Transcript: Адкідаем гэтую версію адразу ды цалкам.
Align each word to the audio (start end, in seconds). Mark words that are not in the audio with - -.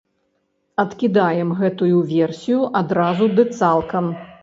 Адкідаем 0.83 1.53
гэтую 1.61 2.01
версію 2.15 2.59
адразу 2.83 3.33
ды 3.37 3.51
цалкам. 3.57 4.15